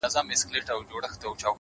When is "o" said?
0.03-0.03